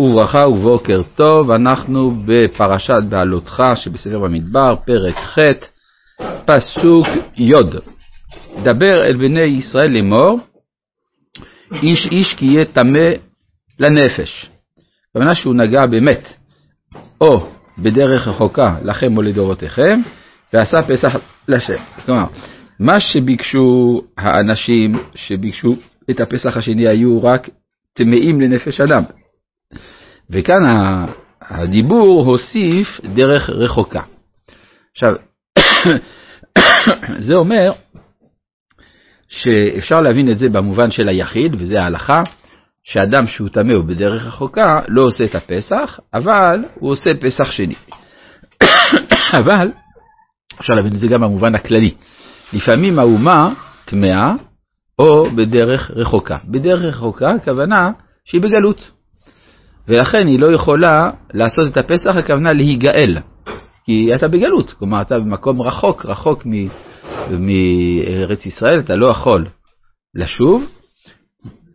[0.00, 5.38] וברכה ובוקר טוב, אנחנו בפרשת בעלותך שבספר במדבר, פרק ח',
[6.44, 7.50] פסוק י.
[8.62, 10.40] דבר אל בני ישראל לאמור,
[11.82, 13.10] איש איש כי יהיה טמא
[13.78, 14.50] לנפש.
[15.10, 16.32] הכוונה שהוא נגע באמת,
[17.20, 17.46] או
[17.78, 20.00] בדרך רחוקה לכם או לדורותיכם,
[20.52, 21.16] ועשה פסח
[21.48, 21.82] לשם.
[22.06, 22.24] כלומר,
[22.80, 25.74] מה שביקשו האנשים שביקשו
[26.10, 27.48] את הפסח השני היו רק
[27.94, 29.02] טמאים לנפש אדם.
[30.30, 30.62] וכאן
[31.40, 34.02] הדיבור הוסיף דרך רחוקה.
[34.92, 35.14] עכשיו,
[37.26, 37.72] זה אומר
[39.28, 42.22] שאפשר להבין את זה במובן של היחיד, וזה ההלכה,
[42.84, 47.74] שאדם שהוא טמא או בדרך רחוקה לא עושה את הפסח, אבל הוא עושה פסח שני.
[49.40, 49.72] אבל
[50.60, 51.94] אפשר להבין את זה גם במובן הכללי.
[52.52, 53.54] לפעמים האומה
[53.84, 54.34] טמאה
[54.98, 56.38] או בדרך רחוקה.
[56.44, 57.90] בדרך רחוקה הכוונה
[58.24, 58.99] שהיא בגלות.
[59.88, 63.18] ולכן היא לא יכולה לעשות את הפסח, הכוונה להיגאל.
[63.84, 66.46] כי אתה בגלות, כלומר אתה במקום רחוק, רחוק
[67.30, 69.46] מארץ ישראל, אתה לא יכול
[70.14, 70.64] לשוב.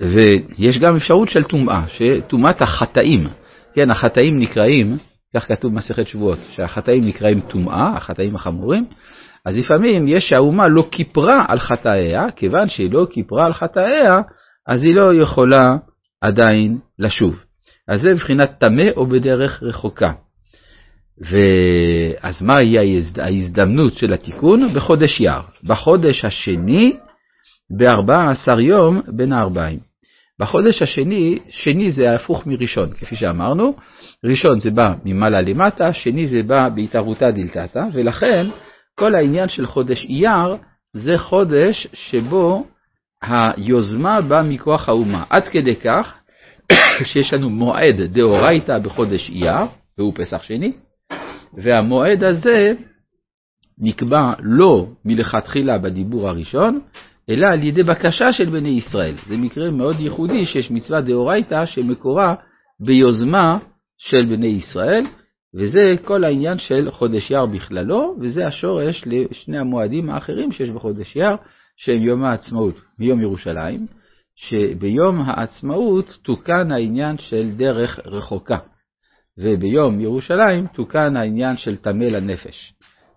[0.00, 3.28] ויש גם אפשרות של טומאה, שטומאת החטאים.
[3.74, 4.96] כן, החטאים נקראים,
[5.36, 8.84] כך כתוב במסכת שבועות, שהחטאים נקראים טומאה, החטאים החמורים.
[9.44, 14.20] אז לפעמים יש שהאומה לא כיפרה על חטאיה, כיוון שהיא לא כיפרה על חטאיה,
[14.66, 15.76] אז היא לא יכולה
[16.20, 17.43] עדיין לשוב.
[17.88, 20.12] אז זה מבחינת טמא או בדרך רחוקה.
[21.18, 24.74] ואז מה יהיה ההזדמנות של התיקון?
[24.74, 25.40] בחודש יר.
[25.64, 26.96] בחודש השני,
[27.76, 29.78] ב-14 יום בין הארבעים.
[30.40, 33.74] בחודש השני, שני זה הפוך מראשון, כפי שאמרנו.
[34.24, 38.46] ראשון זה בא ממעלה למטה, שני זה בא בהתערותא דלתתא, ולכן
[38.94, 40.56] כל העניין של חודש אייר
[40.92, 42.66] זה חודש שבו
[43.22, 45.24] היוזמה באה מכוח האומה.
[45.30, 46.14] עד כדי כך
[47.12, 49.66] שיש לנו מועד דאורייתא בחודש אייר,
[49.98, 50.72] והוא פסח שני,
[51.62, 52.72] והמועד הזה
[53.78, 56.80] נקבע לא מלכתחילה בדיבור הראשון,
[57.30, 59.14] אלא על ידי בקשה של בני ישראל.
[59.26, 62.34] זה מקרה מאוד ייחודי שיש מצווה דאורייתא שמקורה
[62.80, 63.58] ביוזמה
[63.98, 65.04] של בני ישראל,
[65.54, 71.36] וזה כל העניין של חודש יר בכללו, וזה השורש לשני המועדים האחרים שיש בחודש יר,
[71.76, 73.86] שהם יום העצמאות ויום ירושלים,
[74.36, 78.58] שביום העצמאות תוקן העניין של דרך רחוקה,
[79.38, 82.72] וביום ירושלים תוקן העניין של טמא לנפש.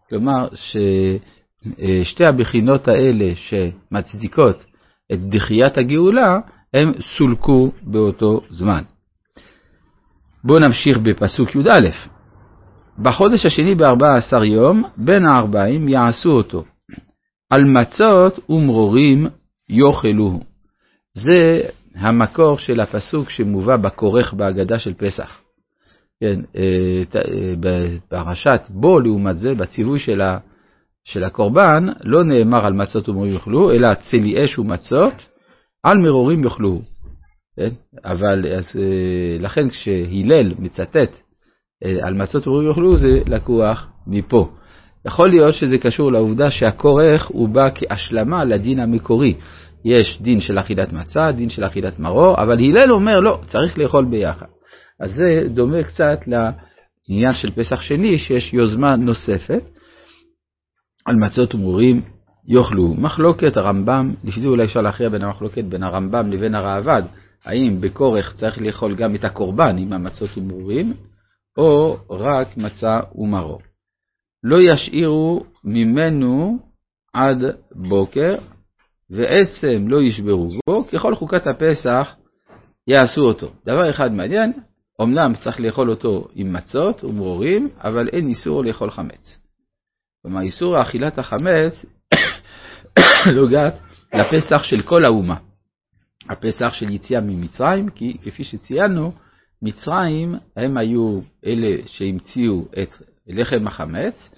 [0.10, 4.66] כלומר, ששתי הבחינות האלה שמצדיקות
[5.14, 6.40] את דחיית הגאולה,
[6.74, 8.84] הם סולקו באותו זמן.
[10.44, 11.90] בואו נמשיך בפסוק י"א.
[13.00, 16.64] בחודש השני בארבע עשר יום, בין הארבעים יעשו אותו.
[17.50, 19.28] על מצות ומרורים
[19.70, 20.57] יאכלוהו.
[21.18, 21.62] זה
[21.96, 25.38] המקור של הפסוק שמובא בכורך בהגדה של פסח.
[26.22, 30.38] כן, אה, אה, בפרשת בו, לעומת זה, בציווי של, ה,
[31.04, 35.14] של הקורבן, לא נאמר על מצות ומרורים יאכלו, אלא צלי אש ומצות,
[35.84, 36.82] על מרורים יאכלו.
[37.56, 37.70] כן?
[38.06, 41.16] אבל אז, אה, לכן כשהלל מצטט
[42.02, 44.50] על מצות ומרורים יאכלו, זה לקוח מפה.
[45.06, 49.34] יכול להיות שזה קשור לעובדה שהכורך הוא בא כהשלמה לדין המקורי.
[49.88, 54.06] יש דין של אכילת מצה, דין של אכילת מרור, אבל הלל אומר לא, צריך לאכול
[54.06, 54.46] ביחד.
[55.00, 59.64] אז זה דומה קצת לעניין של פסח שני, שיש יוזמה נוספת
[61.06, 62.02] על מצות ומורים
[62.48, 62.94] יאכלו.
[62.94, 67.04] מחלוקת הרמב"ם, לפי זה אולי אפשר להכריע בין המחלוקת בין הרמב"ם לבין הראב"ד,
[67.46, 70.94] האם בכורך צריך לאכול גם את הקורבן עם המצות ומורים,
[71.58, 73.62] או רק מצה ומרור.
[74.44, 76.58] לא ישאירו ממנו
[77.14, 77.38] עד
[77.76, 78.36] בוקר,
[79.10, 82.16] ועצם לא ישברו בו, ככל חוקת הפסח
[82.88, 83.52] יעשו אותו.
[83.66, 84.54] דבר אחד מעניין,
[85.02, 89.42] אמנם צריך לאכול אותו עם מצות ומרורים, אבל אין איסור לאכול חמץ.
[90.22, 91.86] כלומר, איסור אכילת החמץ
[93.36, 93.74] נוגעת
[94.14, 95.38] לפסח של כל האומה.
[96.30, 99.12] הפסח של יציאה ממצרים, כי כפי שציינו,
[99.62, 102.90] מצרים הם היו אלה שהמציאו את
[103.28, 104.30] לחם החמץ,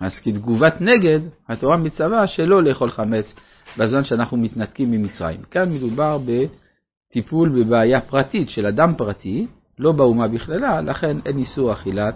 [0.00, 3.34] אז כתגובת נגד, התורה מצווה שלא לאכול חמץ
[3.78, 5.42] בזמן שאנחנו מתנתקים ממצרים.
[5.42, 9.46] כאן מדובר בטיפול בבעיה פרטית של אדם פרטי,
[9.78, 12.14] לא באומה בכללה, לכן אין איסור אכילת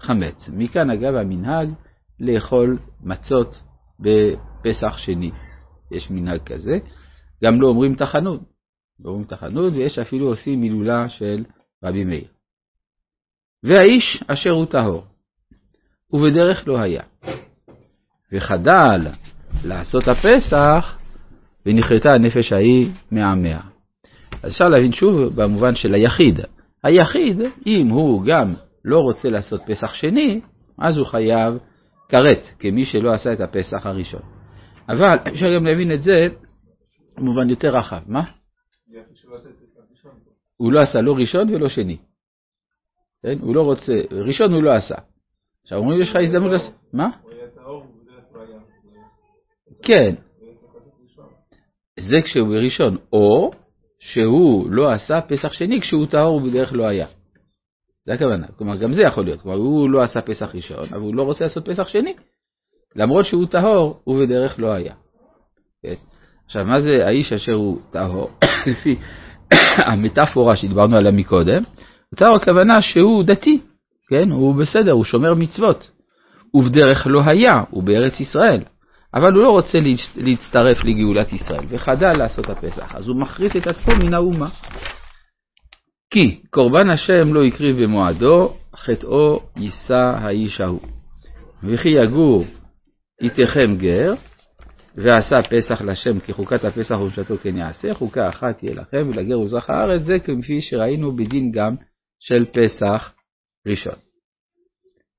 [0.00, 0.48] חמץ.
[0.52, 1.68] מכאן אגב המנהג
[2.20, 3.62] לאכול מצות
[4.00, 5.30] בפסח שני.
[5.90, 6.78] יש מנהג כזה.
[7.44, 8.40] גם לא אומרים תחנות.
[9.00, 11.44] לא אומרים תחנות, ויש אפילו עושים מילולה של
[11.84, 12.28] רבי מאיר.
[13.62, 15.04] והאיש אשר הוא טהור,
[16.12, 17.02] ובדרך לא היה.
[18.34, 19.00] וחדל
[19.64, 20.98] לעשות הפסח,
[21.66, 23.60] ונכרתה הנפש ההיא מעמיה.
[24.42, 26.40] אז אפשר להבין שוב במובן של היחיד.
[26.82, 28.54] היחיד, אם הוא גם
[28.84, 30.40] לא רוצה לעשות פסח שני,
[30.78, 31.54] אז הוא חייב
[32.08, 34.22] כרת, כמי שלא עשה את הפסח הראשון.
[34.88, 36.28] אבל אפשר גם להבין את זה
[37.16, 38.00] במובן יותר רחב.
[38.06, 38.22] מה?
[40.56, 41.96] הוא לא עשה לא ראשון ולא שני.
[43.22, 43.38] כן?
[43.40, 44.94] הוא לא רוצה, ראשון הוא לא עשה.
[45.62, 47.10] עכשיו אומרים יש לך הזדמנות לעשות, מה?
[49.84, 50.14] כן.
[52.00, 53.52] זה כשהוא בראשון, או
[54.00, 57.06] שהוא לא עשה פסח שני כשהוא טהור ובדרך לא היה.
[58.06, 58.46] זה הכוונה.
[58.58, 59.40] כלומר, גם זה יכול להיות.
[59.40, 62.14] כלומר, הוא לא עשה פסח ראשון, אבל הוא לא רוצה לעשות פסח שני.
[62.96, 64.94] למרות שהוא טהור ובדרך לא היה.
[65.82, 65.94] כן?
[66.46, 68.30] עכשיו, מה זה האיש אשר הוא טהור?
[68.66, 68.96] לפי
[69.90, 71.62] המטאפורה שדיברנו עליה מקודם,
[72.16, 73.60] טהור הכוונה שהוא דתי,
[74.08, 74.30] כן?
[74.30, 75.90] הוא בסדר, הוא שומר מצוות.
[76.54, 78.62] ובדרך לא היה, הוא בארץ ישראל.
[79.14, 79.78] אבל הוא לא רוצה
[80.16, 84.48] להצטרף לגאולת ישראל, וחדל לעשות הפסח, אז הוא מחריט את עצמו מן האומה.
[86.10, 90.80] כי קורבן השם לא הקריב במועדו, חטאו יישא האיש ההוא.
[91.62, 92.44] וכי יגור
[93.20, 94.14] איתכם גר,
[94.96, 100.00] ועשה פסח לשם כחוקת הפסח ומשתו כן יעשה, חוקה אחת תהיה לכם ולגר וזרח הארץ,
[100.00, 101.74] זה כפי שראינו בדין גם
[102.20, 103.12] של פסח
[103.66, 103.94] ראשון.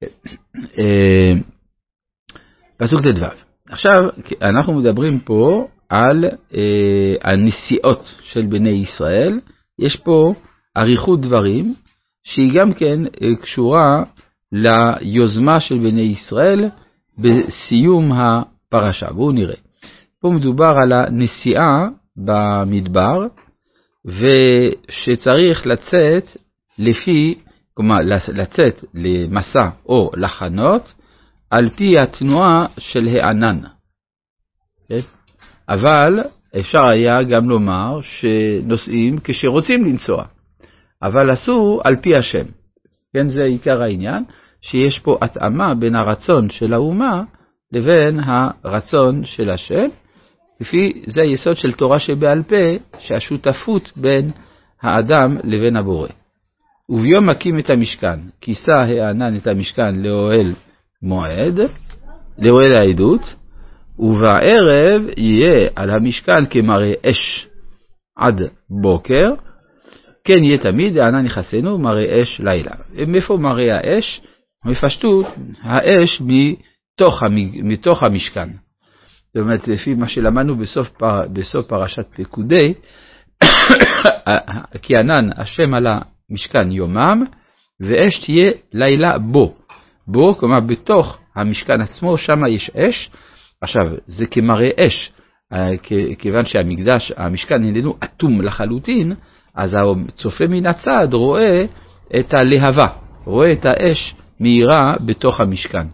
[0.80, 1.33] אה,
[2.77, 3.44] פסוק ט"ו.
[3.69, 4.03] עכשיו
[4.41, 6.25] אנחנו מדברים פה על
[6.56, 9.39] אה, הנסיעות של בני ישראל,
[9.79, 10.33] יש פה
[10.77, 11.73] אריכות דברים
[12.23, 14.03] שהיא גם כן אה, קשורה
[14.51, 16.69] ליוזמה של בני ישראל
[17.17, 19.12] בסיום הפרשה.
[19.12, 19.56] בואו נראה.
[20.21, 23.27] פה מדובר על הנסיעה במדבר,
[24.06, 26.38] ושצריך לצאת
[26.79, 27.35] לפי,
[27.73, 27.95] כלומר
[28.33, 30.94] לצאת למסע או לחנות,
[31.50, 33.59] על פי התנועה של הענן.
[34.89, 35.00] כן?
[35.69, 36.19] אבל
[36.59, 40.25] אפשר היה גם לומר שנוסעים כשרוצים לנסוע,
[41.01, 42.45] אבל עשו על פי השם.
[43.13, 44.24] כן, זה עיקר העניין,
[44.62, 47.24] שיש פה התאמה בין הרצון של האומה
[47.71, 49.88] לבין הרצון של השם,
[50.62, 54.31] לפי זה היסוד של תורה שבעל פה, שהשותפות בין
[54.81, 56.09] האדם לבין הבורא.
[56.89, 60.53] וביום מקים את המשכן, כיסה הענן את המשכן לאוהל
[61.06, 61.60] מועד,
[62.38, 63.36] לאוהל העדות,
[64.00, 67.48] ובערב יהיה על המשכן כמראה אש
[68.18, 69.31] עד בוקר,
[70.24, 72.72] כן יהיה תמיד, הענן יכסנו, מראה אש לילה.
[73.07, 74.22] מאיפה מראה האש?
[74.66, 75.25] בפשטות,
[75.62, 77.24] האש מתוך,
[77.63, 78.50] מתוך המשכן.
[79.36, 82.74] זאת אומרת, לפי מה שלמדנו בסוף, פר, בסוף פרשת פקודי,
[84.81, 87.24] כי ענן השם על המשכן יומם,
[87.80, 89.56] ואש תהיה לילה בו.
[90.07, 93.12] בו, כלומר בתוך המשכן עצמו, שם יש אש.
[93.62, 95.12] עכשיו, זה כמראה אש,
[95.54, 95.78] אה,
[96.18, 99.13] כיוון שהמקדש, המשכן איננו אטום לחלוטין,
[99.56, 99.75] אז
[100.07, 101.63] הצופה מן הצד רואה
[102.19, 102.88] את הלהבה,
[103.25, 105.88] רואה את האש מאירה בתוך המשכן.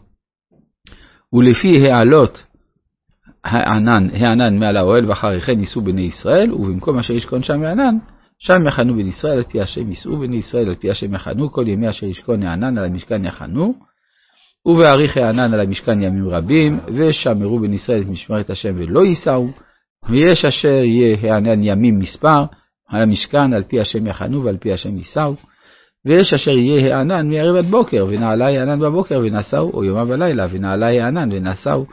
[1.33, 2.43] ולפי העלות
[3.43, 7.97] הענן, הענן מעל האוהל ואחרי כן ייסעו בני ישראל, ובמקום אשר ישכון שם הענן,
[8.39, 11.67] שם יחנו בני ישראל על פי השם ייסעו בני ישראל על פי השם יחנו, כל
[11.67, 13.73] ימי אשר ישכון הענן על המשכן יחנו,
[14.65, 19.47] ובאריך הענן על המשכן ימים רבים, ושמרו בני ישראל את משמרת השם ולא ייסעו,
[20.09, 22.43] ויש אשר יהיה הענן ימים מספר,
[22.89, 25.35] על המשכן על פי השם יחנו ועל פי השם ייסעו,
[26.05, 30.87] ויש אשר יהיה הענן מערב עד בוקר, ונעלה הענן בבוקר ונסעו, או יומם ולילה, ונעלה
[30.87, 31.85] הענן ונסעו,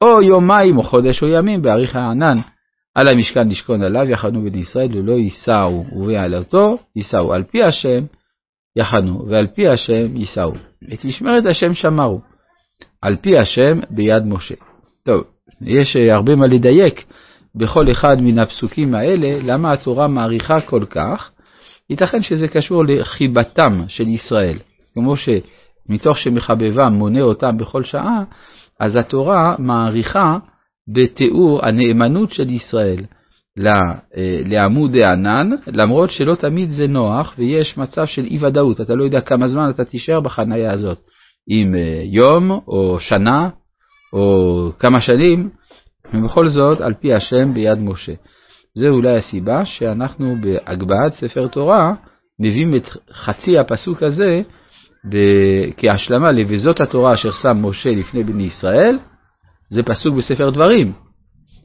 [0.00, 2.38] או יומיים או חודש או ימים, באריך הענן.
[2.94, 7.34] על המשכן לשכון עליו, יחנו בני ישראל ולא ייסעו, ובעלתו ייסעו.
[7.34, 8.04] על פי השם
[8.78, 10.52] יחנו, ועל פי השם ייסעו.
[10.94, 12.20] את משמרת השם שמרו,
[13.02, 14.54] על פי השם ביד משה.
[15.04, 15.24] טוב,
[15.62, 17.04] יש הרבה מה לדייק
[17.54, 21.30] בכל אחד מן הפסוקים האלה, למה התורה מעריכה כל כך.
[21.90, 24.58] ייתכן שזה קשור לחיבתם של ישראל.
[24.94, 28.24] כמו שמתוך שמחבבם מונה אותם בכל שעה,
[28.80, 30.38] אז התורה מעריכה
[30.88, 33.17] בתיאור הנאמנות של ישראל אה,
[34.44, 39.20] לעמוד הענן, למרות שלא תמיד זה נוח ויש מצב של אי ודאות, אתה לא יודע
[39.20, 40.98] כמה זמן אתה תישאר בחניה הזאת,
[41.50, 43.48] אם אה, יום או שנה
[44.12, 45.50] או כמה שנים,
[46.14, 48.12] ובכל זאת על פי השם ביד משה.
[48.74, 51.94] זה אולי הסיבה שאנחנו בהגבהת ספר תורה
[52.40, 54.42] מביאים את חצי הפסוק הזה
[55.76, 58.98] כהשלמה לבזות התורה אשר שם משה לפני בני ישראל,
[59.70, 60.92] זה פסוק בספר דברים.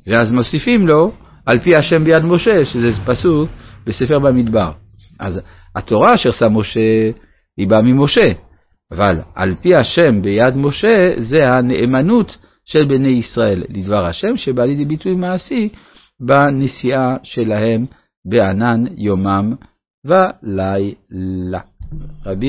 [0.08, 1.12] ואז מוסיפים לו
[1.46, 3.50] על פי השם ביד משה, שזה פסוק
[3.86, 4.72] בספר במדבר.
[5.20, 5.42] אז
[5.76, 7.12] התורה אשר שם משה
[7.58, 8.32] היא באה ממשה,
[8.92, 14.86] אבל על פי השם ביד משה זה הנאמנות של בני ישראל לדבר השם, שבא לידי
[14.86, 15.70] ביטוי מעשי
[16.20, 17.86] בנסיעה שלהם
[18.26, 19.54] בענן יומם
[20.06, 21.60] ולילה.
[22.26, 22.48] רבי